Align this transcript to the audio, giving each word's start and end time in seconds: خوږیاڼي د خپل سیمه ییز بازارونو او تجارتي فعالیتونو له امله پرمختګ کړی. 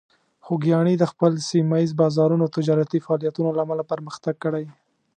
خوږیاڼي 0.45 0.93
د 0.97 1.03
خپل 1.11 1.31
سیمه 1.49 1.77
ییز 1.81 1.91
بازارونو 2.01 2.43
او 2.45 2.53
تجارتي 2.57 2.99
فعالیتونو 3.05 3.49
له 3.57 3.61
امله 3.65 3.83
پرمختګ 3.93 4.35
کړی. 4.43 4.65